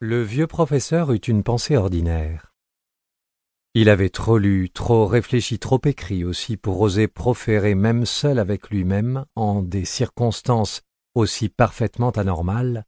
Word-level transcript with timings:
Le 0.00 0.22
vieux 0.22 0.46
professeur 0.46 1.10
eut 1.10 1.16
une 1.16 1.42
pensée 1.42 1.76
ordinaire. 1.76 2.54
Il 3.74 3.88
avait 3.88 4.10
trop 4.10 4.38
lu, 4.38 4.70
trop 4.70 5.06
réfléchi, 5.06 5.58
trop 5.58 5.80
écrit 5.84 6.22
aussi 6.22 6.56
pour 6.56 6.80
oser 6.80 7.08
proférer 7.08 7.74
même 7.74 8.06
seul 8.06 8.38
avec 8.38 8.70
lui-même, 8.70 9.24
en 9.34 9.60
des 9.60 9.84
circonstances 9.84 10.82
aussi 11.14 11.48
parfaitement 11.48 12.10
anormales, 12.10 12.84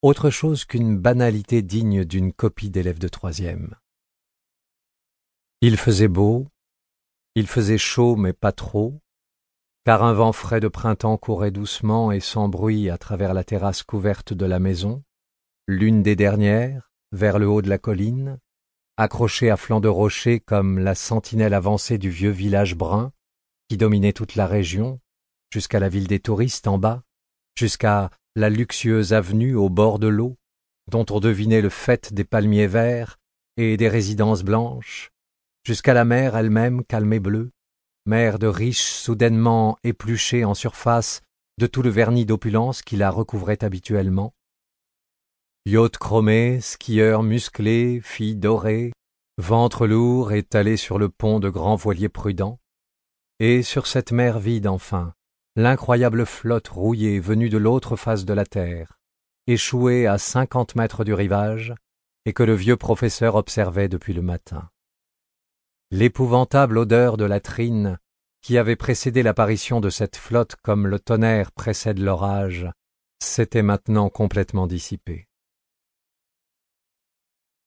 autre 0.00 0.30
chose 0.30 0.64
qu'une 0.64 0.96
banalité 0.96 1.60
digne 1.60 2.04
d'une 2.04 2.32
copie 2.32 2.70
d'élève 2.70 3.00
de 3.00 3.08
troisième. 3.08 3.74
Il 5.60 5.76
faisait 5.76 6.06
beau, 6.06 6.46
il 7.34 7.48
faisait 7.48 7.78
chaud 7.78 8.14
mais 8.14 8.32
pas 8.32 8.52
trop, 8.52 9.00
car 9.84 10.04
un 10.04 10.12
vent 10.12 10.32
frais 10.32 10.60
de 10.60 10.68
printemps 10.68 11.16
courait 11.16 11.50
doucement 11.50 12.12
et 12.12 12.20
sans 12.20 12.48
bruit 12.48 12.90
à 12.90 12.96
travers 12.96 13.34
la 13.34 13.42
terrasse 13.42 13.82
couverte 13.82 14.32
de 14.32 14.46
la 14.46 14.60
maison, 14.60 15.02
l'une 15.68 16.02
des 16.02 16.16
dernières, 16.16 16.90
vers 17.12 17.38
le 17.38 17.48
haut 17.48 17.62
de 17.62 17.68
la 17.68 17.78
colline, 17.78 18.38
accrochée 18.96 19.50
à 19.50 19.56
flanc 19.56 19.80
de 19.80 19.88
rocher 19.88 20.40
comme 20.40 20.78
la 20.78 20.94
sentinelle 20.94 21.54
avancée 21.54 21.98
du 21.98 22.10
vieux 22.10 22.30
village 22.30 22.74
brun, 22.74 23.12
qui 23.68 23.76
dominait 23.76 24.12
toute 24.12 24.34
la 24.34 24.46
région, 24.46 25.00
jusqu'à 25.50 25.78
la 25.78 25.88
ville 25.88 26.08
des 26.08 26.20
touristes 26.20 26.66
en 26.66 26.78
bas, 26.78 27.02
jusqu'à 27.56 28.10
la 28.34 28.50
luxueuse 28.50 29.12
avenue 29.12 29.54
au 29.54 29.68
bord 29.68 29.98
de 29.98 30.08
l'eau, 30.08 30.36
dont 30.90 31.06
on 31.10 31.20
devinait 31.20 31.60
le 31.60 31.68
fait 31.68 32.12
des 32.12 32.24
palmiers 32.24 32.66
verts 32.66 33.18
et 33.56 33.76
des 33.76 33.88
résidences 33.88 34.42
blanches, 34.42 35.10
jusqu'à 35.64 35.94
la 35.94 36.04
mer 36.04 36.36
elle-même 36.36 36.84
calme 36.84 37.12
et 37.12 37.20
bleue, 37.20 37.52
mer 38.04 38.38
de 38.38 38.46
riches 38.46 38.82
soudainement 38.82 39.78
épluchée 39.84 40.44
en 40.44 40.54
surface 40.54 41.20
de 41.58 41.66
tout 41.66 41.82
le 41.82 41.90
vernis 41.90 42.26
d'opulence 42.26 42.82
qui 42.82 42.96
la 42.96 43.10
recouvrait 43.10 43.62
habituellement, 43.62 44.34
Yacht 45.64 45.96
chromé, 45.96 46.60
skieurs 46.60 47.22
musclés, 47.22 48.00
filles 48.02 48.36
dorées, 48.36 48.92
ventre 49.38 49.86
lourd 49.86 50.32
étalé 50.32 50.76
sur 50.76 50.98
le 50.98 51.08
pont 51.08 51.38
de 51.38 51.48
grands 51.48 51.76
voiliers 51.76 52.08
prudents, 52.08 52.58
et 53.38 53.62
sur 53.62 53.86
cette 53.86 54.12
mer 54.12 54.40
vide 54.40 54.66
enfin, 54.66 55.14
l'incroyable 55.54 56.26
flotte 56.26 56.68
rouillée 56.68 57.20
venue 57.20 57.48
de 57.48 57.58
l'autre 57.58 57.96
face 57.96 58.24
de 58.24 58.32
la 58.34 58.44
terre, 58.44 58.98
échouée 59.46 60.06
à 60.06 60.18
cinquante 60.18 60.74
mètres 60.74 61.04
du 61.04 61.14
rivage, 61.14 61.74
et 62.24 62.32
que 62.32 62.42
le 62.42 62.54
vieux 62.54 62.76
professeur 62.76 63.36
observait 63.36 63.88
depuis 63.88 64.14
le 64.14 64.22
matin. 64.22 64.68
L'épouvantable 65.90 66.78
odeur 66.78 67.16
de 67.16 67.24
latrine 67.24 67.98
qui 68.42 68.58
avait 68.58 68.76
précédé 68.76 69.22
l'apparition 69.22 69.80
de 69.80 69.88
cette 69.88 70.16
flotte 70.16 70.56
comme 70.56 70.88
le 70.88 70.98
tonnerre 70.98 71.52
précède 71.52 72.00
l'orage, 72.00 72.68
s'était 73.22 73.62
maintenant 73.62 74.10
complètement 74.10 74.66
dissipée. 74.66 75.28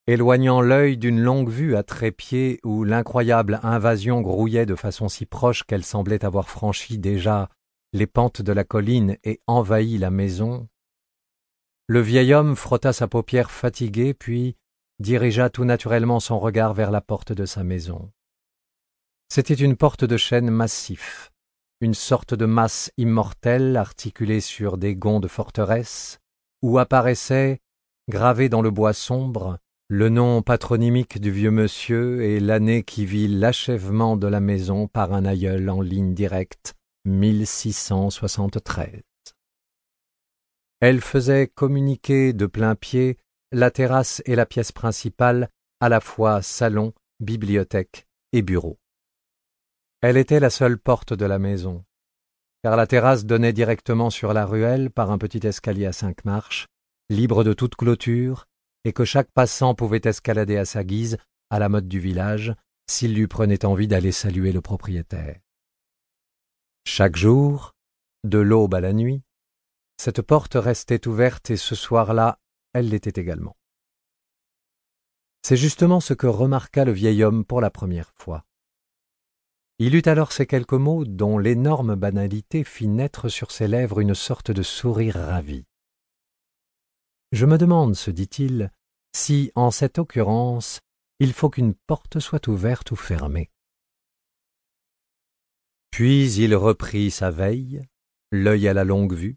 Éloignant 0.07 0.61
l'œil 0.61 0.97
d'une 0.97 1.19
longue 1.19 1.49
vue 1.49 1.75
à 1.75 1.83
trépied 1.83 2.59
où 2.63 2.83
l'incroyable 2.83 3.59
invasion 3.63 4.21
grouillait 4.21 4.67
de 4.67 4.75
façon 4.75 5.09
si 5.09 5.25
proche 5.25 5.63
qu'elle 5.63 5.83
semblait 5.83 6.23
avoir 6.23 6.49
franchi 6.49 6.99
déjà 6.99 7.49
les 7.91 8.05
pentes 8.05 8.41
de 8.41 8.51
la 8.51 8.63
colline 8.63 9.17
et 9.23 9.41
envahi 9.47 9.97
la 9.97 10.11
maison, 10.11 10.67
le 11.87 12.01
vieil 12.01 12.33
homme 12.33 12.55
frotta 12.55 12.93
sa 12.93 13.07
paupière 13.07 13.51
fatiguée 13.51 14.15
puis 14.15 14.57
dirigea 14.97 15.51
tout 15.51 15.65
naturellement 15.65 16.19
son 16.19 16.39
regard 16.39 16.73
vers 16.73 16.89
la 16.89 17.01
porte 17.01 17.31
de 17.31 17.45
sa 17.45 17.63
maison. 17.63 18.11
C'était 19.29 19.53
une 19.53 19.75
porte 19.75 20.03
de 20.03 20.17
chêne 20.17 20.49
massif, 20.49 21.31
une 21.81 21.93
sorte 21.93 22.33
de 22.33 22.45
masse 22.45 22.91
immortelle 22.97 23.77
articulée 23.77 24.41
sur 24.41 24.77
des 24.79 24.95
gonds 24.95 25.19
de 25.19 25.27
forteresse, 25.27 26.19
où 26.63 26.79
apparaissait, 26.79 27.59
gravé 28.09 28.49
dans 28.49 28.63
le 28.63 28.71
bois 28.71 28.93
sombre, 28.93 29.59
le 29.87 30.09
nom 30.09 30.41
patronymique 30.41 31.21
du 31.21 31.29
vieux 31.29 31.51
monsieur 31.51 32.23
et 32.23 32.39
l'année 32.39 32.81
qui 32.81 33.05
vit 33.05 33.27
l'achèvement 33.27 34.17
de 34.17 34.25
la 34.25 34.39
maison 34.39 34.87
par 34.87 35.13
un 35.13 35.25
aïeul 35.25 35.69
en 35.69 35.79
ligne 35.79 36.15
directe, 36.15 36.73
1673. 37.05 39.03
Elle 40.79 41.01
faisait 41.01 41.47
communiquer 41.47 42.33
de 42.33 42.47
plein 42.47 42.73
pied 42.73 43.19
la 43.51 43.69
terrasse 43.69 44.23
et 44.25 44.35
la 44.35 44.47
pièce 44.47 44.71
principale, 44.71 45.49
à 45.79 45.87
la 45.87 45.99
fois 45.99 46.41
salon, 46.41 46.93
bibliothèque 47.19 48.07
et 48.33 48.41
bureau. 48.41 48.79
Elle 50.01 50.17
était 50.17 50.39
la 50.39 50.49
seule 50.49 50.79
porte 50.79 51.13
de 51.13 51.25
la 51.25 51.37
maison, 51.37 51.85
car 52.63 52.75
la 52.75 52.87
terrasse 52.87 53.25
donnait 53.25 53.53
directement 53.53 54.09
sur 54.09 54.33
la 54.33 54.47
ruelle 54.47 54.89
par 54.89 55.11
un 55.11 55.19
petit 55.19 55.45
escalier 55.45 55.85
à 55.85 55.93
cinq 55.93 56.25
marches, 56.25 56.65
libre 57.09 57.43
de 57.43 57.53
toute 57.53 57.75
clôture, 57.75 58.47
et 58.85 58.93
que 58.93 59.03
chaque 59.03 59.31
passant 59.31 59.75
pouvait 59.75 60.01
escalader 60.05 60.57
à 60.57 60.63
sa 60.63 60.83
guise, 60.83 61.17
à 61.49 61.59
la 61.59 61.67
mode 61.67 61.87
du 61.87 61.99
village, 61.99 62.53
s'il 62.87 63.15
lui 63.15 63.27
prenait 63.27 63.65
envie 63.65 63.87
d'aller 63.87 64.11
saluer 64.11 64.51
le 64.51 64.61
propriétaire. 64.61 65.39
Chaque 66.85 67.15
jour, 67.15 67.73
de 68.23 68.37
l'aube 68.37 68.75
à 68.75 68.79
la 68.79 68.93
nuit, 68.93 69.23
cette 69.97 70.21
porte 70.21 70.53
restait 70.55 71.07
ouverte 71.07 71.49
et 71.49 71.57
ce 71.57 71.73
soir-là, 71.73 72.39
elle 72.73 72.89
l'était 72.89 73.19
également. 73.19 73.57
C'est 75.41 75.57
justement 75.57 75.99
ce 75.99 76.13
que 76.13 76.27
remarqua 76.27 76.85
le 76.85 76.91
vieil 76.91 77.23
homme 77.23 77.45
pour 77.45 77.61
la 77.61 77.71
première 77.71 78.11
fois. 78.15 78.45
Il 79.79 79.95
eut 79.95 80.03
alors 80.05 80.31
ces 80.31 80.45
quelques 80.45 80.73
mots 80.73 81.05
dont 81.05 81.37
l'énorme 81.37 81.95
banalité 81.95 82.63
fit 82.63 82.87
naître 82.87 83.29
sur 83.29 83.51
ses 83.51 83.67
lèvres 83.67 83.99
une 83.99 84.15
sorte 84.15 84.51
de 84.51 84.63
sourire 84.63 85.15
ravi. 85.15 85.65
Je 87.35 87.45
me 87.45 87.57
demande, 87.57 87.95
se 87.95 88.11
dit-il, 88.11 88.71
si, 89.13 89.51
en 89.55 89.69
cette 89.69 89.99
occurrence, 89.99 90.79
il 91.19 91.33
faut 91.33 91.49
qu'une 91.49 91.73
porte 91.73 92.21
soit 92.21 92.47
ouverte 92.47 92.91
ou 92.91 92.95
fermée. 92.95 93.51
Puis 95.91 96.31
il 96.35 96.55
reprit 96.55 97.11
sa 97.11 97.31
veille, 97.31 97.85
l'œil 98.31 98.69
à 98.69 98.73
la 98.73 98.85
longue 98.85 99.13
vue, 99.13 99.35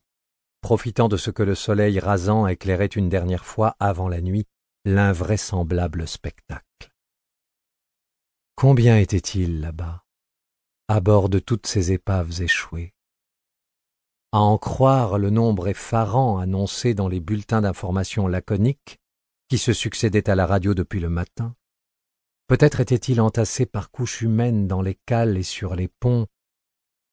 profitant 0.61 1.09
de 1.09 1.17
ce 1.17 1.33
que 1.33 1.43
le 1.43 1.57
soleil 1.57 1.99
rasant 1.99 2.47
éclairait 2.47 2.87
une 2.87 3.09
dernière 3.09 3.45
fois 3.45 3.75
avant 3.81 4.09
la 4.09 4.21
nuit 4.21 4.47
l'invraisemblable 4.85 6.07
spectacle. 6.07 6.93
Combien 8.55 8.97
était-il 8.99 9.61
là-bas, 9.61 10.05
à 10.87 11.01
bord 11.01 11.29
de 11.29 11.41
toutes 11.41 11.67
ces 11.67 11.91
épaves 11.91 12.43
échouées? 12.43 12.95
À 14.33 14.41
en 14.41 14.59
croire 14.59 15.19
le 15.19 15.31
nombre 15.31 15.69
effarant 15.69 16.39
annoncé 16.39 16.95
dans 16.95 17.09
les 17.09 17.21
bulletins 17.21 17.63
d'information 17.63 18.27
laconiques 18.27 18.99
qui 19.49 19.57
se 19.59 19.73
succédaient 19.73 20.29
à 20.29 20.35
la 20.35 20.47
radio 20.47 20.75
depuis 20.75 21.01
le 21.01 21.09
matin, 21.09 21.55
peut-être 22.47 22.81
était-il 22.81 23.21
entassé 23.21 23.65
par 23.65 23.91
couches 23.91 24.21
humaines 24.21 24.67
dans 24.67 24.83
les 24.83 24.99
cales 25.07 25.39
et 25.39 25.43
sur 25.43 25.75
les 25.75 25.89
ponts, 25.89 26.27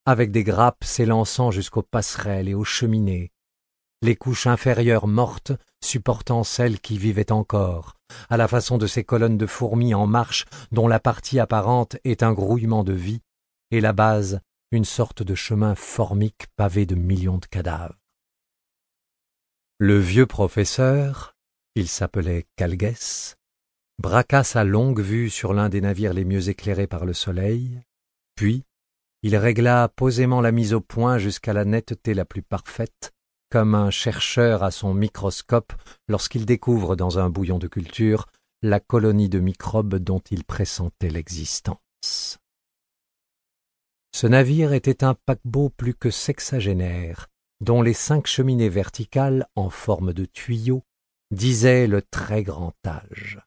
avec 0.05 0.31
des 0.31 0.43
grappes 0.43 0.83
s'élançant 0.83 1.51
jusqu'aux 1.51 1.83
passerelles 1.83 2.49
et 2.49 2.53
aux 2.53 2.65
cheminées, 2.65 3.31
les 4.01 4.15
couches 4.15 4.47
inférieures 4.47 5.07
mortes 5.07 5.53
supportant 5.83 6.43
celles 6.43 6.79
qui 6.79 6.97
vivaient 6.97 7.31
encore, 7.31 7.95
à 8.29 8.35
la 8.35 8.47
façon 8.47 8.77
de 8.77 8.87
ces 8.87 9.05
colonnes 9.05 9.37
de 9.37 9.45
fourmis 9.45 9.93
en 9.93 10.05
marche 10.05 10.45
dont 10.71 10.87
la 10.87 10.99
partie 10.99 11.39
apparente 11.39 11.95
est 12.03 12.23
un 12.23 12.33
grouillement 12.33 12.83
de 12.83 12.93
vie, 12.93 13.21
et 13.71 13.79
la 13.79 13.93
base 13.93 14.41
une 14.71 14.85
sorte 14.85 15.23
de 15.23 15.35
chemin 15.35 15.75
formique 15.75 16.47
pavé 16.55 16.85
de 16.85 16.95
millions 16.95 17.37
de 17.37 17.45
cadavres. 17.45 17.99
Le 19.77 19.99
vieux 19.99 20.25
professeur, 20.25 21.35
il 21.75 21.87
s'appelait 21.87 22.45
Calguès, 22.55 23.35
braqua 23.99 24.43
sa 24.43 24.63
longue 24.63 25.01
vue 25.01 25.29
sur 25.29 25.53
l'un 25.53 25.69
des 25.69 25.81
navires 25.81 26.13
les 26.13 26.25
mieux 26.25 26.49
éclairés 26.49 26.87
par 26.87 27.05
le 27.05 27.13
soleil, 27.13 27.81
puis 28.35 28.63
il 29.21 29.35
régla 29.35 29.89
posément 29.89 30.39
la 30.39 30.51
mise 30.51 30.73
au 30.73 30.81
point 30.81 31.17
jusqu'à 31.17 31.53
la 31.53 31.65
netteté 31.65 32.13
la 32.13 32.25
plus 32.25 32.43
parfaite, 32.43 33.11
comme 33.49 33.75
un 33.75 33.89
chercheur 33.89 34.63
à 34.63 34.71
son 34.71 34.93
microscope 34.93 35.73
lorsqu'il 36.07 36.45
découvre 36.45 36.95
dans 36.95 37.19
un 37.19 37.29
bouillon 37.29 37.57
de 37.57 37.67
culture 37.67 38.27
la 38.61 38.79
colonie 38.79 39.29
de 39.29 39.39
microbes 39.39 39.95
dont 39.95 40.21
il 40.31 40.43
pressentait 40.43 41.09
l'existence. 41.09 42.39
Ce 44.15 44.27
navire 44.27 44.71
était 44.71 45.03
un 45.03 45.13
paquebot 45.13 45.67
plus 45.67 45.93
que 45.93 46.09
sexagénaire, 46.09 47.27
dont 47.59 47.81
les 47.81 47.91
cinq 47.91 48.27
cheminées 48.27 48.69
verticales, 48.69 49.45
en 49.57 49.69
forme 49.69 50.13
de 50.13 50.23
tuyaux, 50.23 50.83
disaient 51.31 51.85
le 51.85 52.01
très 52.01 52.41
grand 52.41 52.73
âge. 52.87 53.41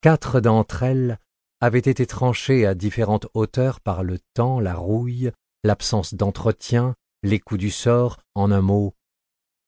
Quatre 0.00 0.40
d'entre 0.40 0.82
elles 0.82 1.20
avaient 1.60 1.78
été 1.78 2.04
tranchées 2.04 2.66
à 2.66 2.74
différentes 2.74 3.28
hauteurs 3.32 3.80
par 3.80 4.02
le 4.02 4.18
temps, 4.34 4.58
la 4.58 4.74
rouille, 4.74 5.30
l'absence 5.62 6.14
d'entretien, 6.14 6.96
les 7.22 7.38
coups 7.38 7.60
du 7.60 7.70
sort, 7.70 8.18
en 8.34 8.50
un 8.50 8.62
mot, 8.62 8.96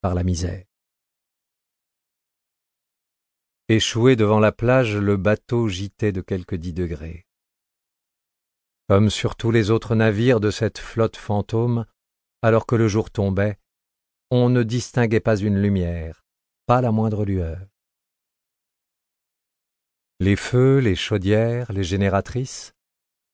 par 0.00 0.16
la 0.16 0.24
misère. 0.24 0.64
Échoué 3.68 4.16
devant 4.16 4.40
la 4.40 4.50
plage, 4.50 4.96
le 4.96 5.16
bateau 5.16 5.68
gîtait 5.68 6.10
de 6.10 6.22
quelques 6.22 6.56
dix 6.56 6.72
degrés. 6.72 7.24
Comme 8.88 9.10
sur 9.10 9.36
tous 9.36 9.50
les 9.50 9.70
autres 9.70 9.94
navires 9.94 10.40
de 10.40 10.50
cette 10.50 10.78
flotte 10.78 11.16
fantôme, 11.16 11.86
alors 12.42 12.66
que 12.66 12.74
le 12.74 12.88
jour 12.88 13.10
tombait, 13.10 13.58
on 14.30 14.48
ne 14.48 14.62
distinguait 14.62 15.20
pas 15.20 15.36
une 15.36 15.60
lumière, 15.60 16.24
pas 16.66 16.80
la 16.80 16.90
moindre 16.90 17.24
lueur. 17.24 17.58
Les 20.20 20.36
feux, 20.36 20.78
les 20.78 20.94
chaudières, 20.94 21.72
les 21.72 21.84
génératrices, 21.84 22.74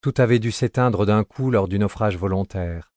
tout 0.01 0.15
avait 0.19 0.39
dû 0.39 0.53
s'éteindre 0.53 1.07
d'un 1.07 1.25
coup 1.25 1.51
lors 1.51 1.69
du 1.69 1.79
naufrage 1.79 2.17
volontaire, 2.17 2.93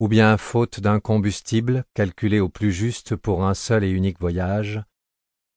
ou 0.00 0.08
bien 0.08 0.36
faute 0.36 0.80
d'un 0.80 1.00
combustible 1.00 1.84
calculé 1.94 2.40
au 2.40 2.48
plus 2.48 2.72
juste 2.72 3.16
pour 3.16 3.44
un 3.44 3.54
seul 3.54 3.84
et 3.84 3.90
unique 3.90 4.20
voyage, 4.20 4.82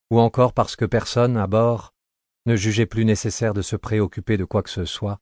ou 0.10 0.20
encore 0.20 0.54
parce 0.54 0.76
que 0.76 0.86
personne 0.86 1.38
à 1.38 1.48
bord 1.48 1.94
ne 2.46 2.56
jugeait 2.56 2.86
plus 2.86 3.06
nécessaire 3.06 3.54
de 3.54 3.62
se 3.62 3.76
préoccuper 3.76 4.38
de 4.38 4.46
quoi 4.46 4.64
que 4.64 4.70
ce 4.70 4.86
soit, 4.86 5.20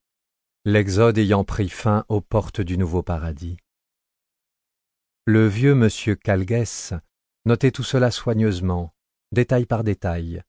l'exode 0.65 1.17
ayant 1.17 1.43
pris 1.43 1.69
fin 1.69 2.05
aux 2.09 2.21
portes 2.21 2.61
du 2.61 2.77
nouveau 2.77 3.03
paradis. 3.03 3.57
Le 5.25 5.47
vieux 5.47 5.75
monsieur 5.75 6.15
Calguès 6.15 6.93
notait 7.45 7.71
tout 7.71 7.83
cela 7.83 8.11
soigneusement, 8.11 8.93
détail 9.31 9.65
par 9.65 9.83
détail, 9.83 10.43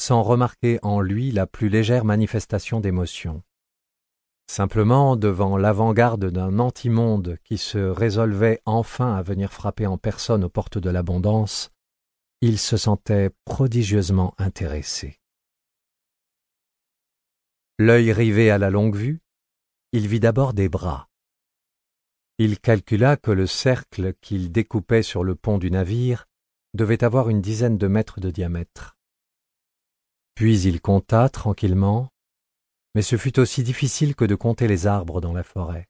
sans 0.00 0.22
remarquer 0.22 0.78
en 0.82 1.00
lui 1.00 1.30
la 1.30 1.46
plus 1.46 1.68
légère 1.68 2.04
manifestation 2.04 2.80
d'émotion. 2.80 3.42
Simplement, 4.48 5.16
devant 5.16 5.56
l'avant-garde 5.56 6.26
d'un 6.26 6.58
antimonde 6.58 7.38
qui 7.44 7.56
se 7.56 7.78
résolvait 7.78 8.60
enfin 8.66 9.14
à 9.14 9.22
venir 9.22 9.52
frapper 9.52 9.86
en 9.86 9.96
personne 9.96 10.44
aux 10.44 10.50
portes 10.50 10.78
de 10.78 10.90
l'abondance, 10.90 11.70
il 12.42 12.58
se 12.58 12.76
sentait 12.76 13.30
prodigieusement 13.44 14.34
intéressé. 14.36 15.20
L'œil 17.78 18.12
rivé 18.12 18.50
à 18.50 18.58
la 18.58 18.68
longue-vue, 18.68 19.21
il 19.92 20.08
vit 20.08 20.20
d'abord 20.20 20.54
des 20.54 20.70
bras. 20.70 21.08
Il 22.38 22.58
calcula 22.58 23.18
que 23.18 23.30
le 23.30 23.46
cercle 23.46 24.14
qu'il 24.22 24.50
découpait 24.50 25.02
sur 25.02 25.22
le 25.22 25.34
pont 25.34 25.58
du 25.58 25.70
navire 25.70 26.26
devait 26.72 27.04
avoir 27.04 27.28
une 27.28 27.42
dizaine 27.42 27.76
de 27.76 27.86
mètres 27.88 28.18
de 28.18 28.30
diamètre. 28.30 28.96
Puis 30.34 30.60
il 30.62 30.80
compta 30.80 31.28
tranquillement, 31.28 32.08
mais 32.94 33.02
ce 33.02 33.16
fut 33.16 33.38
aussi 33.38 33.62
difficile 33.62 34.14
que 34.14 34.24
de 34.24 34.34
compter 34.34 34.66
les 34.66 34.86
arbres 34.86 35.20
dans 35.20 35.34
la 35.34 35.42
forêt, 35.42 35.88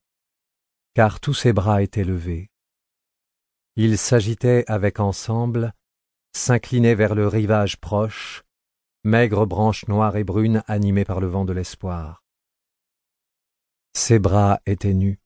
car 0.93 1.21
tous 1.21 1.33
ses 1.33 1.53
bras 1.53 1.81
étaient 1.81 2.03
levés. 2.03 2.49
Ils 3.77 3.97
s'agitaient 3.97 4.65
avec 4.67 4.99
ensemble, 4.99 5.73
s'inclinaient 6.33 6.95
vers 6.95 7.15
le 7.15 7.27
rivage 7.27 7.79
proche, 7.79 8.43
maigres 9.05 9.47
branches 9.47 9.87
noires 9.87 10.17
et 10.17 10.25
brunes 10.25 10.61
animées 10.67 11.05
par 11.05 11.21
le 11.21 11.27
vent 11.27 11.45
de 11.45 11.53
l'espoir. 11.53 12.22
Ses 13.95 14.19
bras 14.19 14.59
étaient 14.65 14.93
nus. 14.93 15.19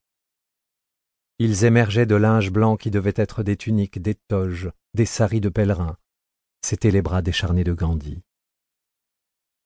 Ils 1.40 1.64
émergeaient 1.64 2.06
de 2.06 2.16
linge 2.16 2.52
blanc 2.52 2.78
qui 2.78 2.92
devaient 2.92 3.14
être 3.16 3.44
des 3.44 3.56
tuniques, 3.56 4.02
des 4.02 4.16
toges, 4.16 4.72
des 4.94 5.06
saris 5.06 5.42
de 5.42 5.50
pèlerins. 5.50 5.98
C'étaient 6.62 6.92
les 6.92 7.02
bras 7.02 7.22
décharnés 7.22 7.64
de 7.64 7.74
Gandhi. 7.74 8.24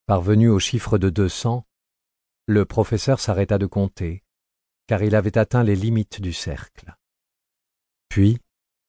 Parvenu 0.06 0.50
au 0.50 0.60
chiffre 0.60 0.98
de 0.98 1.10
deux 1.10 1.30
cents, 1.30 1.66
le 2.46 2.66
professeur 2.66 3.20
s'arrêta 3.20 3.58
de 3.58 3.66
compter, 3.66 4.24
car 4.88 5.02
il 5.04 5.16
avait 5.16 5.38
atteint 5.38 5.64
les 5.64 5.76
limites 5.76 6.22
du 6.22 6.34
cercle. 6.34 6.96
Puis, 8.10 8.40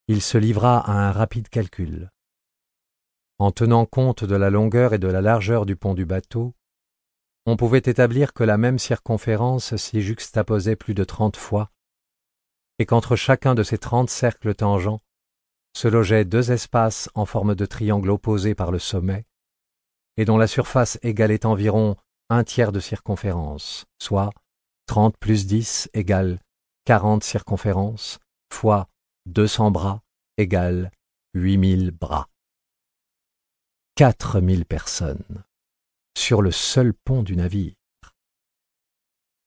il 0.08 0.20
se 0.20 0.36
livra 0.36 0.80
à 0.80 1.08
un 1.08 1.12
rapide 1.12 1.48
calcul. 1.48 2.10
En 3.38 3.50
tenant 3.50 3.86
compte 3.86 4.24
de 4.24 4.34
la 4.34 4.50
longueur 4.50 4.94
et 4.94 4.98
de 4.98 5.08
la 5.08 5.20
largeur 5.20 5.64
du 5.64 5.76
pont 5.76 5.94
du 5.94 6.04
bateau, 6.04 6.54
on 7.46 7.56
pouvait 7.56 7.78
établir 7.78 8.32
que 8.32 8.44
la 8.44 8.56
même 8.56 8.78
circonférence 8.78 9.76
s'y 9.76 10.00
juxtaposait 10.00 10.76
plus 10.76 10.94
de 10.94 11.04
trente 11.04 11.36
fois, 11.36 11.70
et 12.78 12.86
qu'entre 12.86 13.16
chacun 13.16 13.54
de 13.54 13.62
ces 13.62 13.78
trente 13.78 14.10
cercles 14.10 14.54
tangents 14.54 15.00
se 15.74 15.88
logeaient 15.88 16.24
deux 16.24 16.52
espaces 16.52 17.10
en 17.14 17.26
forme 17.26 17.54
de 17.54 17.66
triangle 17.66 18.10
opposés 18.10 18.54
par 18.54 18.70
le 18.70 18.78
sommet, 18.78 19.24
et 20.16 20.24
dont 20.24 20.38
la 20.38 20.46
surface 20.46 20.98
égalait 21.02 21.46
environ 21.46 21.96
un 22.28 22.44
tiers 22.44 22.72
de 22.72 22.80
circonférence, 22.80 23.86
soit 23.98 24.30
trente 24.86 25.16
plus 25.18 25.46
dix 25.46 25.88
égale 25.94 26.40
quarante 26.84 27.24
circonférences, 27.24 28.18
fois 28.52 28.88
deux 29.26 29.46
cents 29.46 29.70
bras 29.70 30.02
égale 30.36 30.90
huit 31.34 31.56
mille 31.56 31.90
bras. 31.90 32.28
Quatre 33.94 34.40
mille 34.40 34.64
personnes 34.64 35.44
sur 36.16 36.42
le 36.42 36.50
seul 36.50 36.94
pont 36.94 37.22
du 37.22 37.36
navire. 37.36 37.74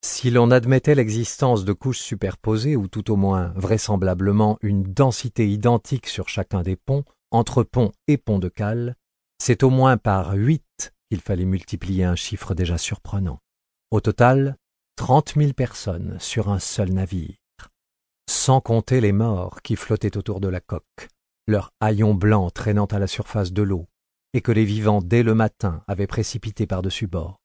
Si 0.04 0.30
l'on 0.30 0.52
admettait 0.52 0.94
l'existence 0.94 1.66
de 1.66 1.74
couches 1.74 2.00
superposées, 2.00 2.76
ou 2.76 2.88
tout 2.88 3.12
au 3.12 3.16
moins 3.16 3.54
vraisemblablement 3.56 4.60
une 4.62 4.84
densité 4.84 5.50
identique 5.50 6.08
sur 6.08 6.30
chacun 6.30 6.62
des 6.62 6.76
ponts, 6.76 7.06
entre 7.32 7.64
pont 7.64 7.92
et 8.08 8.18
pont 8.18 8.38
de 8.38 8.50
cale, 8.50 8.96
c'est 9.40 9.64
au 9.64 9.70
moins 9.70 9.98
par 9.98 10.34
huit 10.34 10.94
qu'il 11.10 11.22
fallait 11.22 11.46
multiplier 11.46 12.04
un 12.04 12.16
chiffre 12.16 12.54
déjà 12.54 12.78
surprenant. 12.78 13.40
Au 13.92 14.00
total, 14.00 14.58
trente 14.96 15.36
mille 15.36 15.54
personnes 15.54 16.18
sur 16.20 16.50
un 16.50 16.60
seul 16.60 16.92
navire, 16.92 17.36
sans 18.30 18.62
compter 18.62 19.02
les 19.02 19.12
morts 19.12 19.62
qui 19.62 19.76
flottaient 19.76 20.18
autour 20.18 20.40
de 20.40 20.48
la 20.48 20.60
coque, 20.60 21.10
leurs 21.48 21.72
haillons 21.80 22.14
blancs 22.14 22.54
traînant 22.54 22.86
à 22.86 23.00
la 23.00 23.08
surface 23.08 23.54
de 23.54 23.62
l'eau, 23.62 23.88
et 24.36 24.42
que 24.42 24.52
les 24.52 24.66
vivants 24.66 25.02
dès 25.02 25.24
le 25.24 25.34
matin 25.34 25.82
avaient 25.88 26.08
précipité 26.08 26.68
par-dessus 26.68 27.08
bord. 27.08 27.40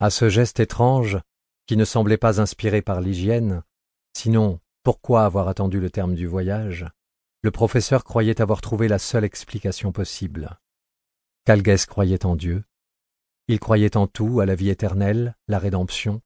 À 0.00 0.10
ce 0.10 0.28
geste 0.28 0.58
étrange, 0.58 1.20
qui 1.66 1.76
ne 1.76 1.84
semblait 1.84 2.18
pas 2.18 2.40
inspiré 2.40 2.82
par 2.82 3.00
l'hygiène, 3.00 3.62
sinon 4.12 4.58
pourquoi 4.82 5.24
avoir 5.24 5.46
attendu 5.46 5.78
le 5.78 5.90
terme 5.90 6.16
du 6.16 6.26
voyage, 6.26 6.84
le 7.42 7.52
professeur 7.52 8.02
croyait 8.02 8.40
avoir 8.40 8.60
trouvé 8.60 8.88
la 8.88 8.98
seule 8.98 9.22
explication 9.22 9.92
possible. 9.92 10.58
Calguès 11.44 11.86
croyait 11.86 12.26
en 12.26 12.34
Dieu, 12.34 12.64
il 13.46 13.60
croyait 13.60 13.96
en 13.96 14.08
tout, 14.08 14.40
à 14.40 14.46
la 14.46 14.56
vie 14.56 14.70
éternelle, 14.70 15.36
la 15.46 15.60
rédemption, 15.60 16.22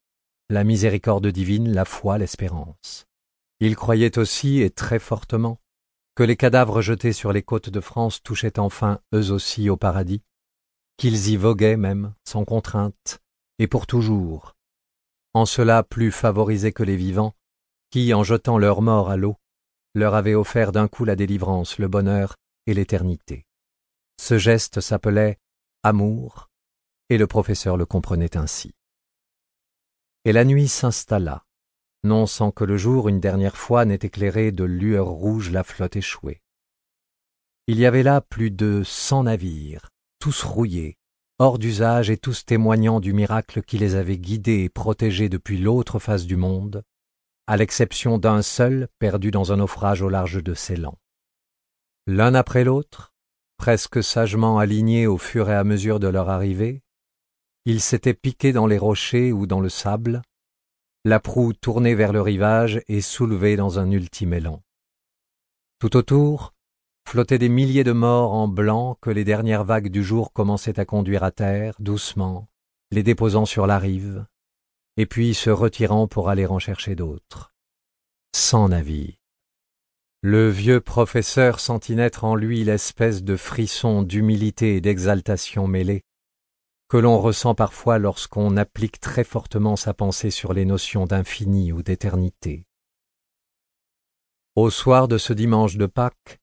la 0.49 0.65
miséricorde 0.65 1.27
divine, 1.27 1.75
la 1.75 1.85
foi, 1.85 2.17
l'espérance. 2.17 3.07
Il 3.61 3.77
croyait 3.77 4.17
aussi, 4.17 4.63
et 4.63 4.71
très 4.71 4.99
fortement, 4.99 5.61
que 6.19 6.25
les 6.25 6.37
cadavres 6.37 6.83
jetés 6.83 7.13
sur 7.13 7.33
les 7.33 7.45
côtes 7.45 7.71
de 7.71 7.79
France 7.79 8.25
touchaient 8.25 8.59
enfin 8.59 8.99
eux 9.15 9.31
aussi 9.31 9.71
au 9.71 9.77
paradis, 9.77 10.21
qu'ils 10.97 11.29
y 11.29 11.37
voguaient 11.37 11.77
même, 11.77 12.13
sans 12.25 12.45
contrainte, 12.45 13.21
et 13.61 13.69
pour 13.69 13.87
toujours, 13.87 14.57
en 15.33 15.47
cela 15.47 15.85
plus 15.85 16.11
favorisés 16.11 16.73
que 16.73 16.83
les 16.83 16.97
vivants, 16.97 17.37
qui, 17.91 18.13
en 18.15 18.25
jetant 18.25 18.59
leur 18.59 18.83
mort 18.83 19.11
à 19.11 19.17
l'eau, 19.17 19.37
leur 19.95 20.17
avaient 20.17 20.35
offert 20.35 20.73
d'un 20.73 20.89
coup 20.89 21.05
la 21.05 21.15
délivrance, 21.15 21.79
le 21.79 21.87
bonheur 21.87 22.35
et 22.67 22.75
l'éternité. 22.75 23.47
Ce 24.21 24.39
geste 24.39 24.81
s'appelait 24.81 25.39
amour, 25.85 26.49
et 27.11 27.17
le 27.17 27.29
professeur 27.29 27.77
le 27.77 27.87
comprenait 27.87 28.37
ainsi. 28.37 28.75
Et 30.25 30.33
la 30.33 30.45
nuit 30.45 30.67
s'installa, 30.67 31.45
non 32.05 32.27
sans 32.27 32.51
que 32.51 32.65
le 32.65 32.77
jour 32.77 33.09
une 33.09 33.21
dernière 33.21 33.57
fois 33.57 33.85
n'ait 33.85 33.99
éclairé 34.03 34.53
de 34.53 34.65
lueurs 34.65 35.09
rouges 35.09 35.51
la 35.51 35.65
flotte 35.65 35.97
échouée. 35.97 36.41
Il 37.67 37.79
y 37.79 37.87
avait 37.87 38.03
là 38.03 38.21
plus 38.21 38.51
de 38.51 38.83
cent 38.85 39.25
navires, 39.25 39.91
tous 40.19 40.43
rouillés, 40.43 40.97
hors 41.39 41.59
d'usage 41.59 42.11
et 42.11 42.17
tous 42.17 42.45
témoignant 42.45 43.01
du 43.01 43.13
miracle 43.13 43.63
qui 43.63 43.79
les 43.79 43.95
avait 43.95 44.19
guidés 44.19 44.65
et 44.65 44.69
protégés 44.69 45.29
depuis 45.29 45.59
l'autre 45.59 45.99
face 45.99 46.27
du 46.27 46.37
monde, 46.37 46.83
à 47.47 47.57
l'exception 47.57 48.19
d'un 48.19 48.43
seul 48.43 48.89
perdu 48.99 49.31
dans 49.31 49.53
un 49.53 49.57
naufrage 49.57 50.03
au 50.03 50.09
large 50.09 50.43
de 50.43 50.55
Ceylan. 50.55 50.99
L'un 52.07 52.35
après 52.35 52.65
l'autre, 52.65 53.13
presque 53.57 54.03
sagement 54.03 54.59
alignés 54.59 55.07
au 55.07 55.19
fur 55.19 55.51
et 55.51 55.55
à 55.55 55.65
mesure 55.65 56.01
de 56.01 56.09
leur 56.09 56.29
arrivée, 56.29 56.83
ils 57.65 57.81
s'étaient 57.81 58.15
piqués 58.15 58.53
dans 58.53 58.67
les 58.67 58.79
rochers 58.79 59.31
ou 59.31 59.47
dans 59.47 59.61
le 59.61 59.69
sable, 59.69 60.23
la 61.09 61.21
proue 61.21 61.55
tournée 61.55 61.95
vers 61.95 62.13
le 62.13 62.21
rivage 62.21 62.83
et 62.87 63.01
soulevée 63.01 63.57
dans 63.57 63.79
un 63.79 63.91
ultime 63.91 64.35
élan. 64.35 64.63
Tout 65.79 65.97
autour, 65.97 66.55
flottaient 67.09 67.39
des 67.39 67.49
milliers 67.49 67.85
de 67.85 67.93
morts 67.93 68.35
en 68.35 68.47
blanc 68.47 68.99
que 69.01 69.09
les 69.09 69.25
dernières 69.25 69.65
vagues 69.65 69.89
du 69.89 70.05
jour 70.05 70.33
commençaient 70.35 70.79
à 70.79 70.85
conduire 70.85 71.25
à 71.25 71.31
terre, 71.31 71.77
doucement, 71.81 72.49
les 72.91 73.03
déposant 73.03 73.47
sur 73.47 73.67
la 73.67 73.79
rive, 73.79 74.27
et 74.99 75.07
puis 75.07 75.33
se 75.33 75.49
retirant 75.49 76.09
pour 76.09 76.29
aller 76.29 76.45
en 76.45 76.59
chercher 76.59 76.95
d'autres. 76.95 77.55
Sans 78.37 78.69
navire. 78.69 79.15
Le 80.21 80.51
vieux 80.51 80.83
professeur 80.83 81.61
sentit 81.61 81.95
naître 81.95 82.25
en 82.25 82.35
lui 82.35 82.65
l'espèce 82.65 83.23
de 83.23 83.37
frisson 83.37 84.03
d'humilité 84.03 84.77
et 84.77 84.81
d'exaltation 84.83 85.67
mêlée 85.67 86.03
que 86.89 86.97
l'on 86.97 87.19
ressent 87.19 87.55
parfois 87.55 87.99
lorsqu'on 87.99 88.57
applique 88.57 89.01
très 89.01 89.25
fortement 89.25 89.77
sa 89.77 89.95
pensée 89.95 90.31
sur 90.31 90.53
les 90.53 90.65
notions 90.65 91.05
d'infini 91.05 91.73
ou 91.73 91.83
d'éternité. 91.83 92.67
Au 94.57 94.71
soir 94.71 95.07
de 95.07 95.19
ce 95.19 95.33
dimanche 95.33 95.77
de 95.77 95.87
Pâques, 95.87 96.41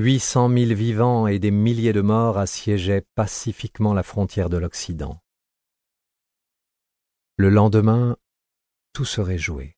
Huit 0.00 0.20
cent 0.20 0.48
mille 0.48 0.74
vivants 0.74 1.26
et 1.26 1.40
des 1.40 1.50
milliers 1.50 1.92
de 1.92 2.02
morts 2.02 2.38
assiégeaient 2.38 3.04
pacifiquement 3.16 3.94
la 3.94 4.04
frontière 4.04 4.48
de 4.48 4.56
l'Occident. 4.56 5.20
Le 7.36 7.50
lendemain, 7.50 8.16
tout 8.92 9.04
serait 9.04 9.38
joué. 9.38 9.76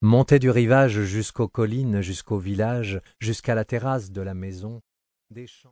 Montait 0.00 0.40
du 0.40 0.50
rivage 0.50 1.02
jusqu'aux 1.02 1.46
collines, 1.46 2.00
jusqu'au 2.00 2.38
village, 2.38 3.00
jusqu'à 3.20 3.54
la 3.54 3.64
terrasse 3.64 4.10
de 4.10 4.22
la 4.22 4.34
maison, 4.34 4.82
des 5.30 5.46
champs 5.46 5.62